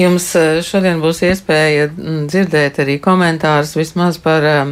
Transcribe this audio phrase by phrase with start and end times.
[0.00, 4.70] Jums eh, šodien būs iespēja mm, dzirdēt arī komentārus vismaz par uh,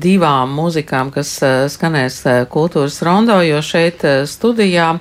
[0.00, 4.94] divām mūzikām, kas uh, skanēs uh, kultūras rondo, jo šeit studijā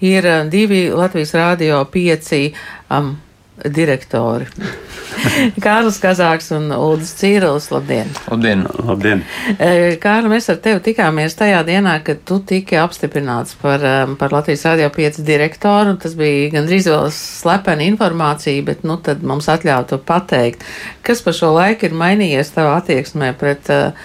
[0.00, 2.48] ir divi Latvijas Rādio pieci
[2.88, 3.16] um,
[3.64, 4.46] direktori.
[5.64, 8.10] Kārlis Kazāks un Ulris Cīrils, labdien!
[8.28, 8.64] Labdien!
[8.84, 9.22] labdien.
[9.56, 14.34] E, Kārli, mēs ar tevi tikāmies tajā dienā, kad tu tiki apstiprināts par, um, par
[14.36, 15.96] Latvijas Radio 5 direktoru.
[16.02, 20.66] Tas bija gandrīz vēl slepena informācija, bet nu tad mums atļautu pateikt,
[21.06, 23.96] kas pa šo laiku ir mainījies tavā attieksmē pret uh,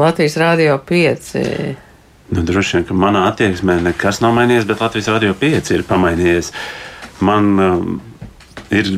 [0.00, 1.32] Latvijas Radio 5.
[2.30, 6.52] Nu, droši vien, ka manā attieksmē nekas nav mainījies, bet Latvijas Radio 5 ir pamainījies.
[7.26, 7.98] Man um,
[8.70, 8.94] ir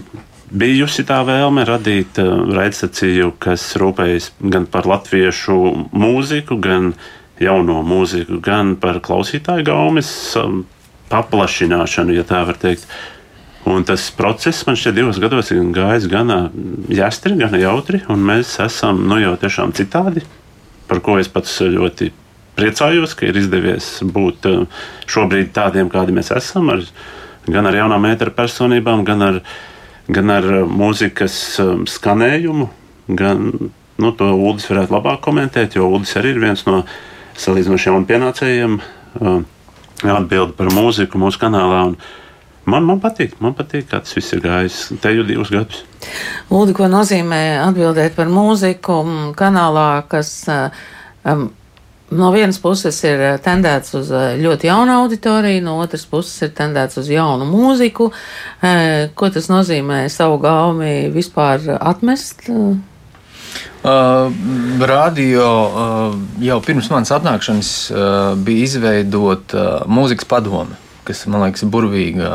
[0.52, 5.58] bijusi tā vēlme radīt uh, raidstaciju, kas rūpējas gan par latviešu
[5.96, 6.92] mūziku, gan
[7.42, 10.62] jauno mūziku, gan par klausītāju gaumes um,
[11.12, 12.86] paplašināšanu, ja tā var teikt.
[13.68, 16.32] Un tas process man šķiet divos gados ir gājis gan
[16.90, 20.24] jāstri, gan jautri, un mēs esam nu, jau tiešām citādi,
[20.90, 22.10] par ko es pats ļoti
[22.58, 24.64] priecājos, ka ir izdevies būt uh,
[25.08, 26.82] šobrīd tādiem, kādi mēs esam, ar,
[27.48, 29.42] gan ar jaunām mētera personībām, gan ar
[30.12, 32.68] gan ar uh, mūzikas um, skanējumu,
[33.18, 36.82] gan nu, to Ulas varētu labāk komentēt, jo Ulas arī ir viens no
[37.38, 38.78] salīdzinoši jauniem pienācējiem.
[39.20, 39.42] Uh,
[40.02, 41.84] Atbildi par mūziku mūsu kanālā.
[42.66, 44.78] Man, man patīk, man patīk, kā tas viss ir gājis.
[45.02, 45.84] Te jau divus gadus.
[46.50, 48.96] Lūdzu, ko nozīmē atbildēt par mūziku
[49.38, 51.44] kanālā, kas um,
[52.16, 56.52] no vienas puses ir eh, tendēts uz eh, ļoti jaunu auditoriju, no otras puses ir
[56.56, 58.10] tendēts uz jaunu mūziku.
[58.62, 62.48] Eh, ko tas nozīmē savu gaumi vispār atmest?
[63.82, 64.30] Uh,
[64.80, 67.98] radio uh, jau pirms manas atnākšanas uh,
[68.38, 72.30] bija izveidota mūzikas padome, kas man liekas burvīga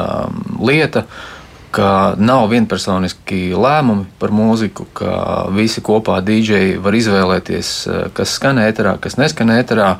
[0.59, 1.05] lieta.
[1.07, 1.36] Uh,
[1.71, 5.11] ka nav vienpersoniski lēmumi par mūziku, ka
[5.55, 9.97] visi kopā dīdžeji var izvēlēties, eh, kas skan ēterā, kas neskan ēterā.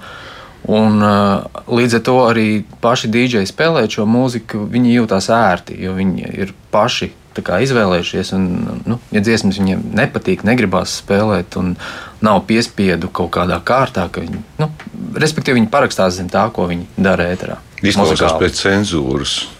[0.67, 5.93] Un, eh, līdz ar to arī paši dīdžeji spēlēt šo mūziku, viņi jūtas ērti, jo
[5.93, 8.33] viņi ir paši izvēlējušies.
[8.33, 11.75] Un, nu, ja dziesmas viņiem nepatīk, negribās spēlēt, un
[12.21, 14.71] nav piespiedu kaut kādā kārtā, ka viņi, nu,
[15.13, 17.57] respektīvi, viņi parakstās zem tā, ko viņi dara ēterā.
[17.83, 19.56] Izklausās pēc cenzūras.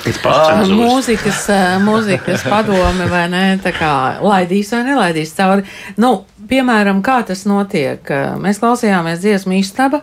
[0.00, 3.92] Uh, mūzikas, uh, mūzikas padome vai ne, tā kā
[4.24, 5.66] laidīs vai nelaidīs cauri.
[6.00, 8.08] Nu, piemēram, kā tas notiek?
[8.40, 10.00] Mēs klausījāmies dziesmu istaba.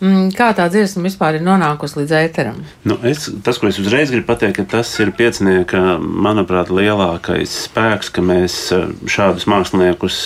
[0.00, 2.62] Mm, kā tā dziesma vispār ir nonākusi līdz ēteram?
[2.88, 8.08] Nu, es, tas, ko es uzreiz gribu pateikt, ka tas ir piecinieka, manuprāt, lielākais spēks,
[8.14, 8.62] ka mēs
[9.04, 10.22] šādus māksliniekus,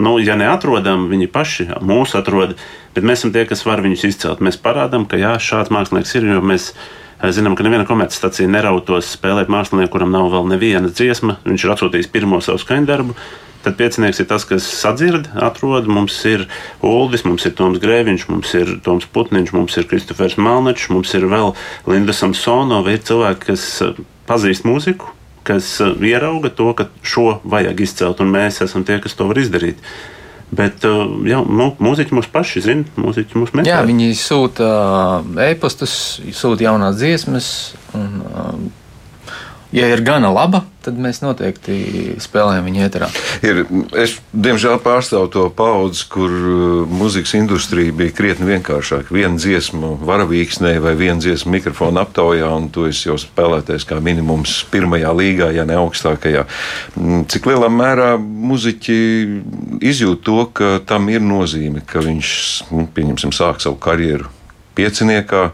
[0.00, 2.56] nu, ja neatrodam, viņi paši mūs atrod,
[2.96, 4.42] bet mēs esam tie, kas var viņus izcelt.
[4.44, 9.10] Mēs parādām, ka jā, šāds mākslinieks ir, jo mēs esam Zinām, ka neviena komercstacija nerautos
[9.12, 11.36] spēlēt mākslinieku, kuram nav vēl neviena dziesma.
[11.44, 13.16] Viņš ir atsūtījis pirmo savu skaņdarbu.
[13.60, 15.84] Tad piecinieks ir tas, kas sadzird, atrod.
[15.84, 16.46] Mums ir
[16.80, 21.28] Uldis, mums ir Toms Grēviņš, mums ir Toms Putniņš, mums ir Kristofers Malnečs, mums ir
[21.28, 21.52] vēl
[21.92, 22.96] Linda Samsonova.
[22.96, 24.00] Ir cilvēki, kas eh,
[24.30, 25.12] pazīst mūziku,
[25.46, 29.40] kas eh, ierauga to, ka šo vajag izcelt, un mēs esam tie, kas to var
[29.40, 29.80] izdarīt.
[30.50, 33.70] Bet uh, jā, nu, mūziķi mums paši zina, mūziķi mums meklē.
[33.70, 35.92] Jā, viņi sūta uh, e-pastus,
[36.34, 37.50] sūta jaunās dziesmas.
[37.94, 38.09] Un,
[39.72, 43.08] ja ir gana laba, tad mēs noteikti spēlējam viņu ēterā.
[43.46, 43.60] Ir,
[44.00, 49.12] es, diemžēl, pārstāvu to paudzi, kur uh, mūzikas industrija bija krietni vienkāršāka.
[49.14, 54.60] Viena dziesma varavīksnē vai viena dziesma mikrofona aptaujā, un to es jau spēlēties kā minimums
[54.72, 56.46] pirmajā līgā, ja ne augstākajā.
[56.96, 59.00] Mm, cik lielā mērā muziķi
[59.92, 62.32] izjūt to, ka tam ir nozīme, ka viņš,
[62.72, 64.32] nu, pieņemsim, sāk savu karjeru
[64.78, 65.50] pieciniekā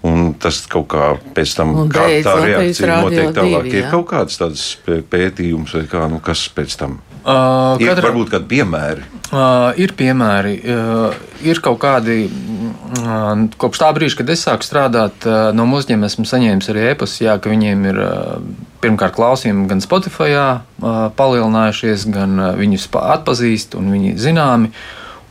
[0.00, 4.38] Un tas kaut kā pēc tam, kā tā reakcija notiek tālāk, divi, ir kaut kāds
[4.40, 6.94] tāds pētījums, vai kā, nu, kas pēc tam.
[7.20, 9.04] Uh, ir katra, varbūt kādi piemēri.
[9.28, 10.54] Uh, ir piemēri.
[10.64, 16.08] Uh, ir kaut kādi, uh, kopš tā brīža, kad es sāku strādāt, uh, no uzņēmuma
[16.08, 18.40] esmu saņēmis arī e-pastu, ka viņiem ir uh,
[18.80, 24.72] pirmkārt klausījumi gan Spotify uh, palielinājušies, gan uh, viņus atpazīst un viņi zināmi.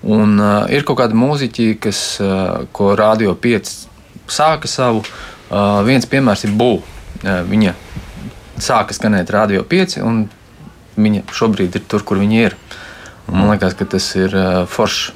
[0.06, 3.89] Un uh, ir kaut kādi mūziķi, kas, uh, ko Rādio 5
[4.34, 5.04] sāka savu.
[5.50, 6.84] Uh, viens piemērs ir Būva.
[7.20, 7.74] Uh, viņa
[8.62, 10.26] sāka skanēt Radio 5, un
[11.00, 12.58] viņa šobrīd ir tur, kur viņa ir.
[13.30, 15.16] Un man liekas, ka tas ir uh, forši.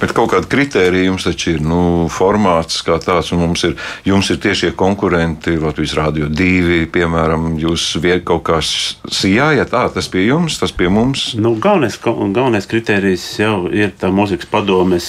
[0.00, 3.74] Bet kaut kāda kritērija jums taču ir nu, formāts kā tāds, un mums ir,
[4.06, 10.10] jums ir tiešie konkurenti Latvijas Rādio 2, piemēram, jūs viegli kaut kā sijājat, tā, tas
[10.12, 11.30] pie jums, tas pie mums.
[11.40, 15.08] Nu, galvenais, galvenais kritērijs jau ir tā mūzikas padomes,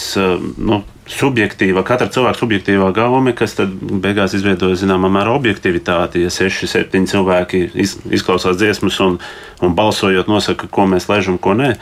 [0.56, 6.24] nu, subjektīva, katra cilvēka subjektīvā gaume, kas beigās izveidoja zināmā mērā objektivitāti.
[6.26, 9.20] Ja seši, septiņi cilvēki iz, izklausās dziesmas un,
[9.62, 11.76] un balsojot nosaka, ko mēs lēžam, ko nē.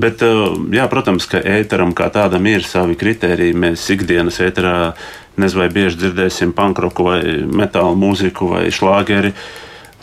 [0.00, 3.54] Bet, uh, jā, protams, ka ēteram kā tādam ir savi kriteriji.
[3.54, 4.94] Mēs ikdienas ēterā
[5.38, 9.34] nezinu, vai bieži dzirdēsim pankroku vai metālu mūziku vai šlāgeri.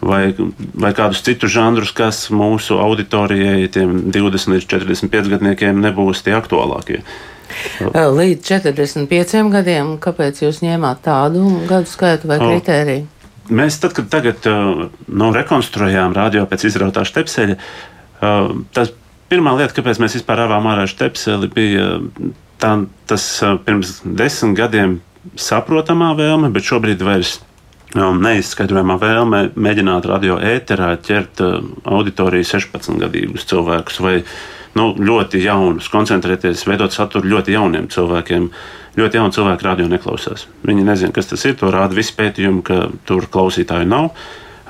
[0.02, 0.31] Vai,
[0.74, 7.04] vai kādus citus žanrus, kas mūsu auditorijai, tiem 20 līdz 45 gadniekiem, nebūs tie aktuālākie.
[7.81, 13.07] Līdz 45 gadiem, kāpēc jūs ņēmāt tādu gadu skaitu vai kritēriju?
[13.51, 17.57] Mēs tad, kad tagad nu, rekonstruējām radio pēc izrautā stepseļa,
[18.71, 18.94] tas
[19.31, 21.88] pirmā lieta, kāpēc mēs vispār avām ārā stepseli, bija
[22.62, 22.75] tā,
[23.09, 23.27] tas
[23.65, 25.00] pirms desmit gadiem
[25.39, 27.39] saprotamā vēlme, bet šobrīd vairs
[27.95, 31.42] neizskaidrojamā vēlme mēģināt radio ēterā ķert
[31.83, 34.15] auditoriju 16 gadīgus cilvēkus vai
[34.77, 38.51] nu, ļoti jaunus, koncentrēties, veidot saturu ļoti jauniem cilvēkiem.
[39.00, 40.45] Ļoti jauni cilvēki radio neklausās.
[40.68, 41.56] Viņi nezina, kas tas ir.
[41.62, 44.09] To rāda visi pētījumi, ka tur klausītāju nav.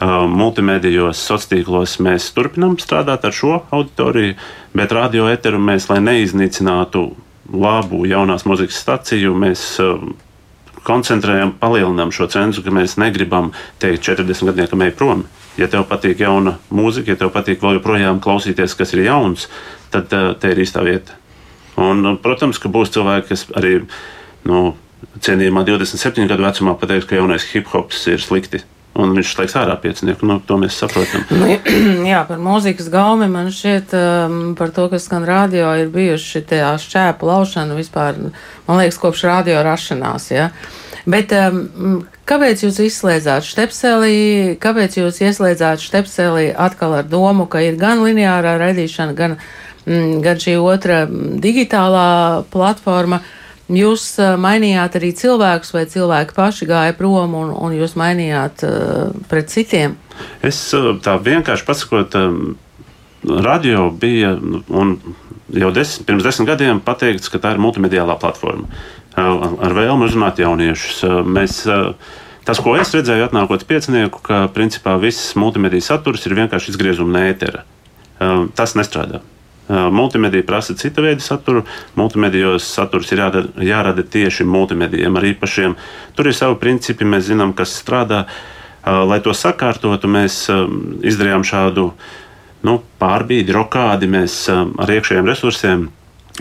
[0.02, 4.34] Uh, multimedijos, sociālos tīklos mēs turpinām strādāt ar šo auditoriju,
[4.78, 7.04] bet radio eteru mēs, lai neiznīcinātu
[7.54, 10.02] labu jaunās muzikas staciju, mēs uh,
[10.88, 13.52] koncentrējam, palielinām šo cenzu, ka mēs negribam
[13.82, 15.26] teikt 40 gadniekam ej prom.
[15.60, 19.50] Ja tev patīk jauna mūzika, ja tev patīk vēl joprojām klausīties, kas ir jauns,
[19.94, 21.18] tad uh, te ir īstā vieta.
[21.78, 23.82] Un, uh, protams, ka būs cilvēki, kas arī
[24.48, 24.72] nu,
[25.22, 28.64] cienījumā 27 gadu vecumā pateiks, ka jaunais hip hops ir slikti.
[29.00, 30.28] Un viņš slēgs ārā piecinieku.
[30.28, 31.24] Nu, to mēs saprotam.
[31.32, 31.48] Nu,
[32.12, 36.64] jā, par mūzikas gaumi man šķiet, um, par to, kas skan radio, ir bijuši tie
[36.84, 38.20] šķēpu laušana vispār,
[38.68, 40.28] man liekas, kopš radio rašanās.
[40.36, 40.50] Ja?
[41.08, 47.80] Bet um, kāpēc jūs izslēdzāt stepselī, kāpēc jūs ieslēdzāt stepselī atkal ar domu, ka ir
[47.80, 49.50] gan lineārā raidīšana, gan uh,
[49.86, 53.22] Mm, gan šī otra mm, digitālā platforma.
[53.72, 59.12] Jūs uh, mainījāt arī cilvēkus, vai cilvēki paši gāja prom un, un jūs mainījāt uh,
[59.32, 59.96] pret citiem?
[60.44, 62.18] Es uh, tā vienkārši pasakot,
[63.22, 64.96] radio bija un
[65.54, 68.68] jau des, pirms desmit gadiem pateikts, ka tā ir multimediālā platforma
[69.16, 71.02] ar vēlmu uzrunāt jauniešus.
[71.28, 71.62] Mēs,
[72.48, 77.66] tas, ko es redzēju, atnākot piecinieku, ka principā viss multimediju saturs ir vienkārši izgriezuma nētera.
[78.56, 79.22] Tas nestrādā.
[79.72, 81.64] Multimedija prasa cita veida saturu.
[81.96, 85.78] Multimedijos saturs ir jārada, jārada tieši multimedijiem, ar īpašiem.
[86.18, 88.26] Tur ir savi principi, mēs zinām, kas strādā.
[88.82, 90.44] Lai to sakārtotu, mēs
[91.06, 91.92] izdarījām šādu
[92.66, 94.10] nu, pārbīdi, rokādi.
[94.10, 95.90] Mēs ar iekšējiem resursiem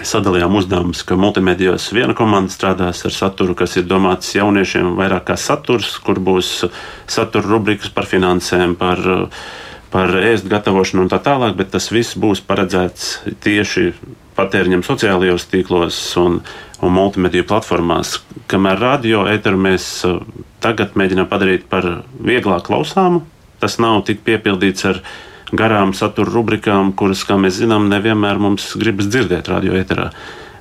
[0.06, 5.36] sadalījām uzdevumus, ka multimedijos viena komanda strādās ar saturu, kas ir domāts jauniešiem vairāk kā
[5.40, 6.64] saturs, kur būs
[7.10, 9.44] satura rubrikas par finansēm, par uh,
[9.90, 13.90] par ēst gatavošanu un tā tālāk, bet tas viss būs paredzēts tieši
[14.38, 16.40] patēriņam sociālajos tīklos un,
[16.81, 18.20] un multimediju platformās.
[18.50, 20.20] Kamēr radio eteru mēs uh,
[20.62, 21.88] tagad mēģinām padarīt par
[22.22, 23.25] vieglāk klausāmu,
[23.60, 25.02] tas nav tik piepildīts ar
[25.50, 30.12] garām satura rubrikām, kuras, kā mēs zinām, nevienmēr mums gribas dzirdēt radio eterā.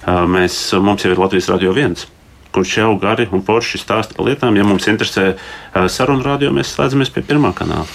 [0.01, 2.09] Uh, mēs, mums jau ir Latvijas radio viens
[2.49, 4.55] kurš jau gari un forši stāsta par lietām.
[4.57, 7.85] Ja mums interesē uh, sarunu radio, mēs slēdzamies pie pirmā kanāla.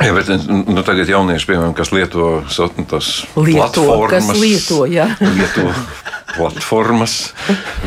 [0.00, 5.10] Jā, bet nu, tagad jaunieši, piemēram, kas lieto sotnu, tas lieto, platformas, kas lieto, jā.
[5.20, 5.66] lieto
[6.34, 7.16] platformas,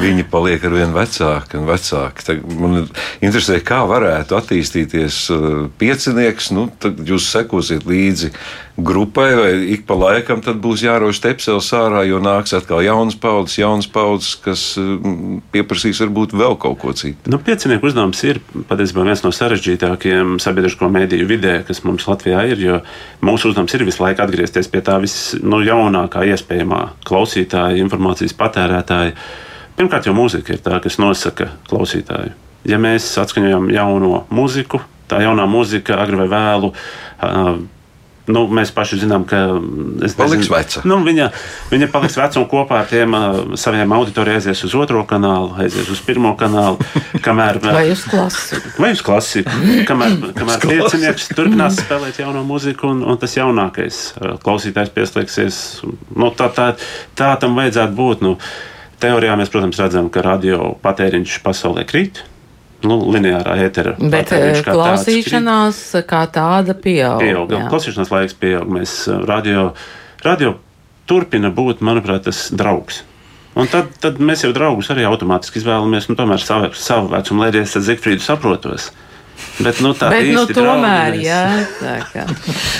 [0.01, 2.25] viņi paliek ar vien vecāki un vecāki.
[2.27, 2.83] Tad man
[3.23, 5.23] interesē, kā varētu attīstīties
[5.79, 6.51] piecinieks.
[6.55, 8.33] Nu, tad jūs sekosiet līdzi
[8.77, 13.87] grupai, vai ik pa laikam būs jārož stepsels ārā, jo nāks atkal jaunas paudzes, jaunas
[13.89, 14.63] paudzes, kas
[15.53, 17.29] pieprasīs varbūt vēl kaut ko citu.
[17.29, 22.61] Nu, piecinieku uzdevums ir patiesībā viens no sarežģītākajiem sabiedrisko mēdīju vidē, kas mums Latvijā ir,
[22.61, 22.79] jo
[23.25, 29.13] mūsu uzdevums ir visu laiku atgriezties pie tā visjaunākā nu, iespējamā klausītāja, informācijas patērētāja.
[29.77, 32.33] Pirmkārt, jau mūzika ir tā, kas nosaka klausītāju.
[32.69, 34.79] Ja mēs atskaņojam jauno mūziku,
[35.11, 36.73] tā jaunā mūzika agri vai vēlu
[38.23, 39.39] Nu, mēs paši zinām, ka
[40.05, 40.83] es paliks veca.
[40.87, 41.25] Nu, viņa,
[41.73, 45.89] viņa paliks veca un kopā ar tiem uh, saviem auditoriem aizies uz otro kanālu, aizies
[45.91, 46.79] uz pirmo kanālu.
[47.25, 48.73] Kamēr, vai uz klasiku.
[48.79, 49.51] Vai uz klasiku.
[49.89, 54.03] Kamēr, kamēr piecinieks turpinās spēlēt jauno mūziku un, un tas jaunākais
[54.45, 55.57] klausītājs pieslēgsies.
[56.15, 56.73] Nu, tā, tā,
[57.19, 58.23] tā tam vajadzētu būt.
[58.23, 58.37] Nu,
[59.03, 62.23] teorijā mēs, protams, redzam, ka radio patēriņš pasaulē krīt
[62.87, 63.95] nu, lineārā ētera.
[63.99, 67.23] Bet eh, kā klausīšanās tāds, kā tāda pieaug.
[67.23, 68.69] Pieaug, klausīšanās laiks pieaug.
[68.79, 69.71] Mēs eh, radio,
[70.25, 70.57] radio
[71.09, 73.03] turpina būt, manuprāt, tas draugs.
[73.53, 77.51] Un tad, tad mēs jau draugus arī automātiski izvēlamies, nu, tomēr savu, savu vecumu, lai
[77.51, 78.89] arī es ar Zigfrīdu saprotos.
[79.59, 81.43] Bet, nu, tā Bet, nu, tomēr, draugi mēs- jā,
[81.77, 82.23] tā kā.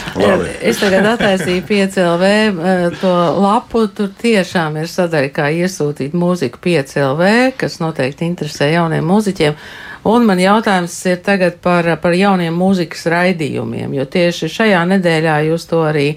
[0.70, 7.32] Es tagad attaisīju 5LV eh, to lapu, tur tiešām ir sadaļa, kā iesūtīt mūziku 5LV,
[7.62, 9.58] kas noteikti interesē jauniem mūziķiem.
[10.04, 15.68] Un man jautājums ir tagad par, par jauniem mūzikas raidījumiem, jo tieši šajā nedēļā jūs
[15.70, 16.10] to arī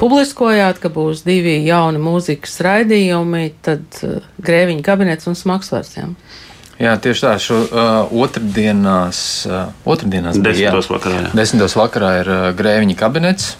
[0.00, 5.94] publiskojāt, ka būs divi jauni mūzikas raidījumi, tad uh, Grēviņa kabinets un Smagsvars.
[5.98, 6.08] Jā.
[6.80, 7.32] Jā, tieši tā.
[7.42, 11.32] Šo uh, otrdienās, uh, otrdienās bija, Desmitos vakarā, jā.
[11.36, 13.50] Desmitos vakarā ir uh, grēviņa kabinets.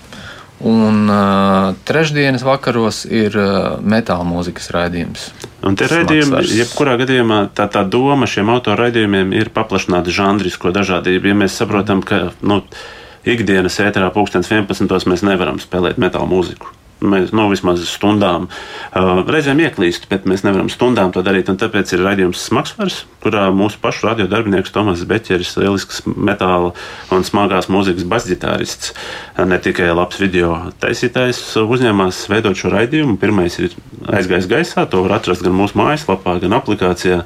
[0.60, 5.30] Un uh, trešdienas vakaros ir uh, metāla mūzikas raidījums.
[5.64, 11.32] Un tie raidījumi, jebkurā gadījumā, tā, tā doma šiem autoraidījumiem ir paplašināt žanrisko dažādību.
[11.32, 12.60] Ja mēs saprotam, ka nu,
[13.24, 15.08] ikdienas ēterā pulkstenis 11.
[15.08, 16.74] mēs nevaram spēlēt metāla mūziku.
[17.00, 21.48] Mēs nu, vismaz stundām uh, reizēm ieklīst, bet mēs nevaram stundām to darīt.
[21.60, 26.74] Tāpēc ir raidījums Smagsvars, kurā mūsu pašu radio darbinieks Tomas Beķeris, lielisks metāla
[27.14, 33.16] un smagās mūzikas basģitārists, uh, ne tikai labs video taisītājs, uzņēmās veidot šo raidījumu.
[33.22, 33.72] Pirmais ir
[34.10, 37.24] aizgājis gaisā, to var atrast gan mūsu mājaslapā, gan aplikācijā.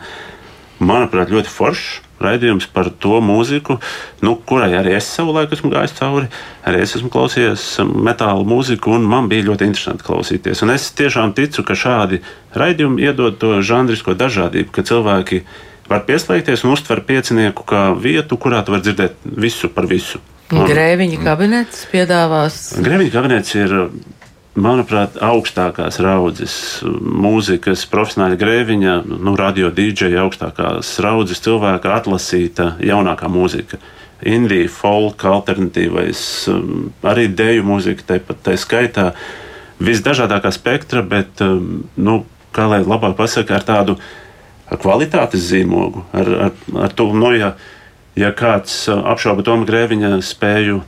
[0.82, 3.76] Manuprāt, ļoti foršs raidījums par to mūziku,
[4.24, 6.28] nu, kurai arī es savulaik esmu gājis cauri.
[6.66, 7.64] Arī es esmu klausījies
[8.06, 10.62] metāla mūziku, un man bija ļoti interesanti klausīties.
[10.64, 12.22] Un es tiešām ticu, ka šādi
[12.56, 15.42] raidījumi iedod to žanrisko dažādību, ka cilvēki
[15.90, 20.22] var pieslēgties un uztver piecinieku kā vietu, kurā tu vari dzirdēt visu par visu.
[20.54, 23.70] Un- Grēviņa kabinets piedāvās Grēviņa kabinets ir,
[24.54, 33.80] manuprāt, augstākās raudzes mūzikas, profesionāla grēviņa, nu, radio dīdžeja augstākās raudzes cilvēka atlasīta jaunākā mūzika.
[34.24, 36.20] Indija, folk, alternatīvais,
[36.52, 39.10] um, arī deju mūzika, tāpat tā skaitā.
[39.84, 42.22] Visdažādākā spektra, bet, um, nu,
[42.54, 43.98] kā lai labāk pasakā, ar tādu
[44.80, 46.06] kvalitātes zīmogu.
[46.14, 46.56] Ar, ar,
[46.86, 47.52] ar to, nu, ja,
[48.16, 50.80] ja kāds uh, apšauba Tomu Grēviņa spēju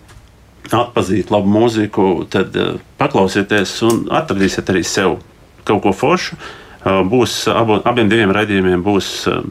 [0.74, 5.20] atpazīt labu mūziku, tad uh, paklausieties un atradīsiet arī sev
[5.68, 6.36] kaut ko foršu.
[6.36, 9.42] Uh, būs abo, abiem diviem raidījumiem būs uh,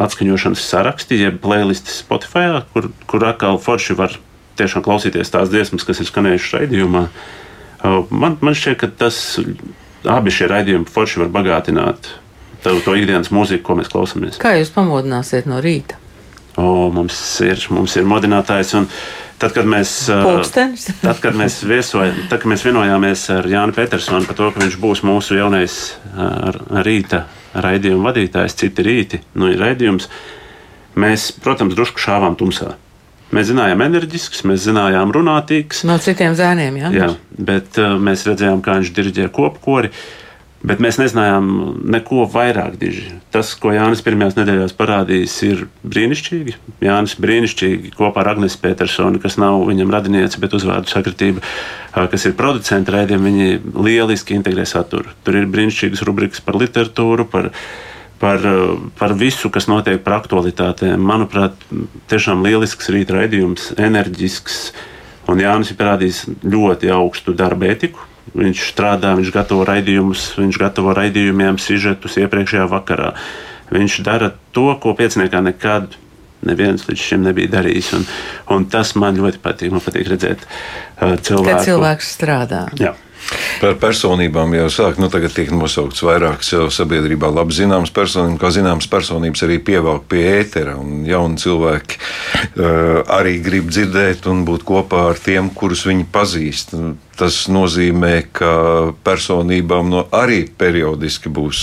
[0.00, 4.14] atskaņošanas saraksti, jeb playlisti Spotify, kur, kur atkal forši var
[4.56, 7.08] tiešām klausīties tās dziesmas, kas ir skanējušas raidījumā.
[7.08, 7.42] Uh,
[8.10, 9.18] Man, man šķiet, ka tas
[10.06, 12.08] abi šie raidījumi forši var bagātināt
[12.64, 14.40] to, to ikdienas mūziku, ko mēs klausāmies.
[14.42, 16.00] Kā jūs pamodināsiet no rīta?
[16.56, 18.72] O, mums, ir, mums ir modinātājs.
[18.78, 18.88] un
[19.36, 20.86] Tad, kad mēs, uh, Pulkstenis.
[21.04, 24.78] tad, kad mēs, viesojam, tad, kad mēs vienojāmies ar Jānu Petersonu par to, ka viņš
[24.80, 25.76] būs mūsu jaunais
[26.14, 30.08] uh, rīta raidījuma vadītājs, citi rīti, nu, ir raidījums,
[30.96, 32.74] mēs, protams, drusku šāvām tumsā.
[33.34, 36.92] Mēs zinājām enerģisks, mēs zinājām runātīgs, No citiem zēniem, jā?
[36.94, 39.92] Jā, bet uh, mēs redzējām, kā viņš diriģē kopkori.
[40.66, 41.48] Bet mēs nezinājām
[41.94, 42.74] neko vairāk.
[42.80, 43.12] Diži.
[43.34, 46.56] Tas, ko Jānis pirmajās nedēļās parādījis, ir brīnišķīgi.
[46.82, 51.44] Jānis brīnišķīgi kopā ar Agnēs Petersoni, kas nav viņam radiniece, bet uzvārdu sakritība,
[51.94, 55.14] kas ir producents raidījumi, viņi lieliski integrē saturu.
[55.22, 57.52] Tur ir brīnišķīgas rubrikas par literatūru, par,
[58.18, 58.50] par,
[58.98, 60.98] par visu, kas notiek par aktualitātēm.
[60.98, 61.62] Manuprāt,
[62.10, 64.60] tiešām lielisks rīta raidījums, enerģisks.
[65.30, 68.02] Un Jānis ir parādījis ļoti augstu darba etiku.
[68.34, 73.12] Viņš strādā, viņš gatavo raidījumus, viņš gatavo raidījumiem, sižetus iepriekšējā vakarā.
[73.70, 75.94] Viņš dara to, ko pieciniekā nekad
[76.46, 77.94] neviens līdz šim nebija darījis.
[77.96, 78.06] Un,
[78.56, 79.74] un tas man ļoti patīk.
[79.74, 81.50] Man patīk redzēt uh, cilvēku.
[81.50, 82.66] Kad cilvēks strādā.
[82.80, 82.94] Jā.
[83.58, 88.50] Par personībām jau sāk, nu tagad tiek nosaukts vairākas jau sabiedrībā labi zināmas personības, kā
[88.54, 94.66] zināmas personības arī pievelk pie ētera, un jauni cilvēki uh, arī grib dzirdēt un būt
[94.68, 96.76] kopā ar tiem, kurus viņi pazīst.
[97.16, 98.50] Tas nozīmē, ka
[99.06, 101.60] personībām no arī periodiski būs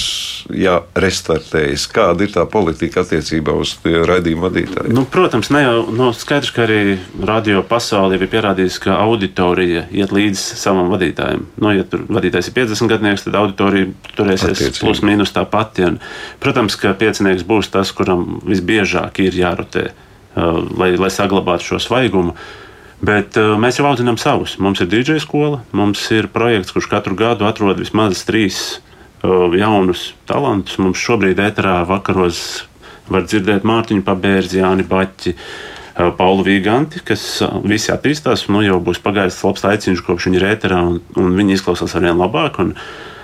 [0.50, 1.84] jārestartējas.
[1.94, 4.94] Kāda ir tā politika attiecībā uz raidījumu vadītāju?
[4.96, 10.16] Nu, protams, ne jau nu, skaidrs, ka arī radio pasaulē ir pierādījis, ka auditorija iet
[10.16, 11.46] līdzi savam vadītājam.
[11.62, 14.82] Nu, ja tur vadītājs ir 50 gadnieks, tad auditorija turēsies Attiecīgi.
[14.88, 15.86] plus mīnus tā pati.
[15.86, 16.02] Un,
[16.42, 22.34] protams, ka piecinieks būs tas, kuram visbiežāk ir jārotē, uh, lai, lai saglabātu šo svaigumu.
[23.04, 24.56] Bet uh, mēs jau audzinām savus.
[24.64, 30.14] Mums ir DJ skola, mums ir projekts, kurš katru gadu atrod vismaz trīs uh, jaunus
[30.30, 30.78] talantus.
[30.80, 32.64] Mums šobrīd ēterā vakaros
[33.12, 38.46] var dzirdēt Mārtiņu Pabērzi, Jāni Baķi, uh, Paulu Vīganti, kas uh, visi attīstās.
[38.48, 42.22] Nu, jau būs pagājis labs laiciņš, kopš viņi ir ēterā, un, un viņi izklausās arvien
[42.22, 42.62] labāk.
[42.64, 42.78] Un,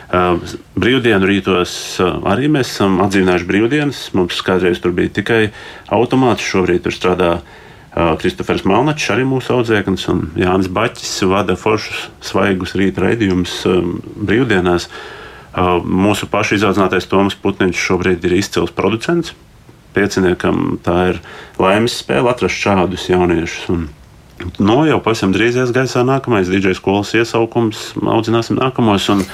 [0.10, 0.40] Uh,
[0.74, 1.72] brīvdienu rītos
[2.02, 4.00] uh, arī mēs esam atzīmējuši brīvdienas.
[4.18, 5.52] Mums kādreiz tur bija tikai
[5.94, 7.52] automāts, šobrīd tur strādā uh,
[8.20, 13.96] Kristofers Malnačs, arī mūsu audzēknis, un Jānis Baķis vada foršus, svaigus rīta raidījumus um,
[14.30, 14.88] brīvdienās.
[15.50, 19.34] Uh, mūsu pašu izaudzinātais Toms Putniņš šobrīd ir izcils producents.
[19.94, 21.18] pieciniekam tā ir
[21.58, 23.70] laimes spēle atrast šādus jauniešus.
[23.74, 23.88] Un,
[24.62, 29.10] nu, jau pavisam drīz ies gaisā nākamais DJ skolas iesaukums, audzināsim nākamos.
[29.10, 29.26] Un,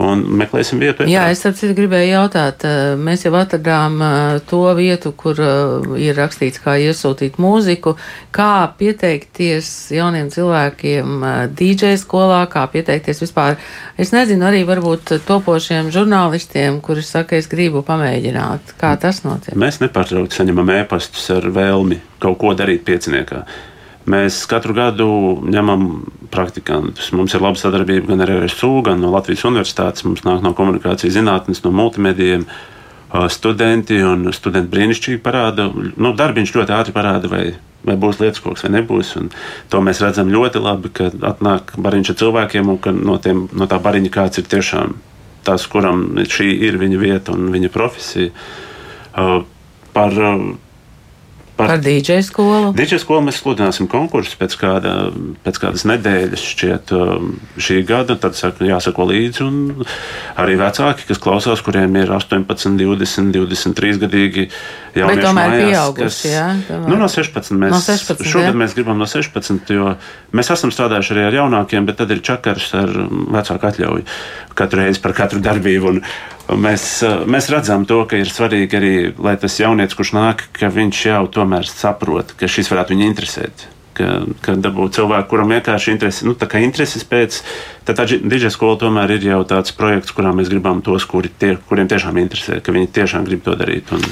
[0.00, 1.06] un meklēsim vietu.
[1.10, 6.16] Jā, es tāpēc gribēju jautāt, eh, mēs jau atradām eh, to vietu, kur eh, ir
[6.18, 7.94] rakstīts, kā iesūtīt mūziku,
[8.34, 11.26] kā pieteikties jauniem cilvēkiem
[11.58, 13.58] DJ skolā, kā pieteikties vispār.
[14.00, 19.58] Es nezinu, arī varbūt topošiem žurnālistiem, kuri saka, es gribu pamēģināt, kā tas notiek.
[19.58, 23.44] Mēs nepārtraukti saņemam ēpastus ar vēlmi kaut ko darīt pieciniekā.
[24.10, 25.06] Mēs katru gadu
[25.46, 25.86] ņemam
[26.32, 27.12] praktikantus.
[27.14, 30.02] Mums ir laba sadarbība gan ar RSU, gan no Latvijas Universitātes.
[30.06, 32.46] Mums nāk no komunikācijas zinātnes, no multimedijiem.
[33.30, 33.98] Studenti
[34.32, 37.42] studenti brīnišķīgi parāda, nu, darbiņš ļoti ātri parāda, vai,
[37.84, 39.12] vai būs lietas koks vai nebūs.
[39.20, 39.28] Un
[39.70, 43.68] to mēs redzam ļoti labi, ka atnāk bariņš ar cilvēkiem un ka no, tiem, no
[43.68, 44.96] tā bariņa kāds ir tiešām
[45.44, 48.32] tas, kuram šī ir viņa vieta un viņa profesija.
[49.92, 50.20] Par
[51.62, 52.72] Par, par DJ skolu.
[52.76, 54.94] DJ skolu mēs sludināsim konkursu pēc, kāda,
[55.46, 58.18] pēc kādas nedēļas, šķiet, um, šī gada.
[58.20, 59.48] Tad saka, jāsako līdzi.
[60.42, 64.48] Arī vecāki, kas klausās, kuriem ir 18, 20, 23 gadīgi.
[64.92, 66.48] Bet tomēr mājās, pieauguši, kas, jā?
[66.68, 66.90] Tomēr.
[66.90, 67.56] Nu, no 16.
[67.62, 68.58] Mēs, no 16 šogad jā.
[68.64, 69.94] mēs gribam no 16, jo
[70.36, 72.92] mēs esam strādājuši arī ar jaunākiem, bet tad ir čakars ar
[73.38, 74.04] vecāku atļauju
[74.58, 75.92] katru reizi par katru darbību.
[75.94, 76.02] Un,
[76.58, 76.86] Mēs,
[77.30, 81.22] mēs redzam to, ka ir svarīgi arī, lai tas jaunietis, kurš nāk, ka viņš jau
[81.38, 84.08] tomēr saprot, ka šis varētu viņu interesēt ka,
[84.44, 87.42] ka dabūt cilvēku, kuram vienkārši interesi, nu, intereses pēc.
[87.82, 91.56] Tad tā digitāla skola tomēr ir jau tāds projekts, kurā mēs gribam tos, kuri tie,
[91.66, 93.90] kuriem tiešām interesē, ka viņi tiešām grib to darīt.
[93.90, 94.04] Un...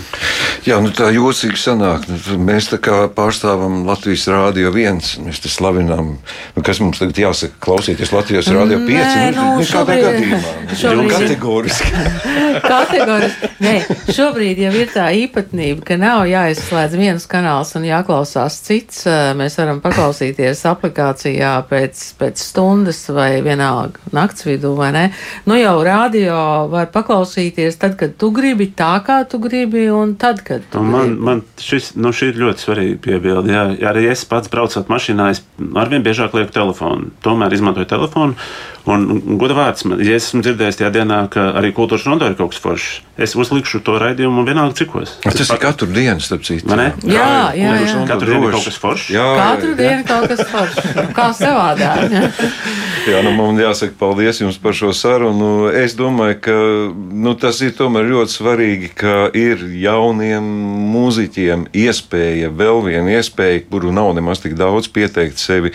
[0.67, 2.09] Jā, nu tā jocīgi sanāk.
[2.11, 6.17] Nu, mēs tā kā pārstāvam Latvijas Rādio 1, mēs te slavinām,
[6.57, 8.91] nu, kas mums tagad jāsaka, klausīties Latvijas Rādio 5.
[8.91, 10.57] Nē, nu, nu, kādā gadījumā?
[10.83, 11.15] Šobrīd...
[11.15, 12.03] Kategoriski.
[12.73, 13.53] Kategoriski.
[13.63, 13.77] Nē,
[14.11, 19.05] šobrīd jau ir tā īpatnība, ka nav jāizslēdz viens kanāls un jāklausās cits.
[19.39, 25.05] Mēs varam varam paklausīties aplikācijā pēc, pēc stundas vai vienalga nakts vidū, vai ne?
[25.47, 30.43] Nu jau radio var paklausīties tad, kad tu gribi, tā kā tu gribi, un tad,
[30.47, 31.29] kad tu nu, man, gribi.
[31.29, 33.55] Man šis, nu, šī ir ļoti svarīga piebilde.
[33.55, 35.45] Jā, arī es pats braucot mašīnā, es
[35.79, 37.12] arvien biežāk lieku telefonu.
[37.25, 38.50] Tomēr izmantoju telefonu.
[38.89, 42.54] Un, un goda vārds, ja esmu dzirdējis tajā dienā, ka arī kultūras rondo ir kaut
[42.54, 45.19] kas foršs, es uzlikšu to raidījumu un vienalga cikos.
[45.21, 46.65] Tas, tas ir katru dienu, starp citu.
[46.71, 47.26] Jā, jā,
[47.59, 48.04] jā, jā.
[48.09, 49.11] Katru dienu kaut kas foršs.
[49.13, 50.89] Jā, katru dienu kaut kas foršs.
[51.19, 52.17] Kā savādāk.
[53.11, 55.69] jā, nu man jāsaka paldies jums par šo sarunu.
[55.76, 56.57] Es domāju, ka
[56.97, 60.49] nu, tas ir tomēr ļoti svarīgi, ka ir jauniem
[60.95, 65.75] mūziķiem iespēja, vēl viena iespēja, kuru nav nemaz tik daudz pieteikt sevi.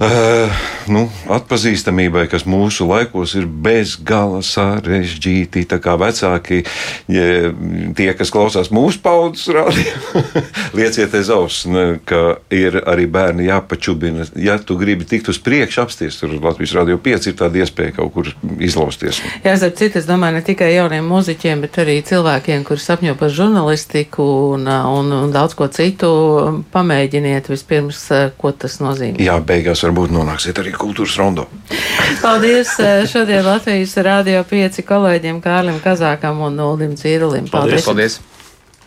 [0.00, 0.48] Uh,
[0.88, 1.08] nu,
[2.10, 5.66] atpazīstamībai, kas mūsu laikos ir bezgala sarežģīti.
[5.68, 6.64] Tā kā vecāki,
[7.08, 7.52] ja
[7.96, 10.42] tie, kas klausās mūsu paudzes rādījumā,
[10.78, 11.66] lieciet aiz auss,
[12.04, 14.26] ka ir arī bērni jāpačubina.
[14.36, 18.12] Ja tu gribi tikt uz priekšu, apsties tur Latvijas Rādio 5, ir tāda iespēja kaut
[18.14, 19.22] kur izlausties.
[19.44, 23.32] Jā, starp citu, es domāju, ne tikai jauniem muziķiem, bet arī cilvēkiem, kuri sapņo par
[23.34, 26.10] žurnālistiku un, un, un daudz ko citu,
[26.74, 28.06] pamēģiniet vispirms,
[28.40, 29.20] ko tas nozīmē.
[29.22, 31.48] Jā, beigās varbūt nonāksiet arī kultūras rondo.
[32.22, 37.48] Paldies eh, šodien Latvijas Rādio 5 kolēģiem Kārlim Kazākam un Uldim Cīrulim.
[37.50, 37.86] Paldies!
[37.86, 38.18] Paldies.
[38.18, 38.29] Paldies.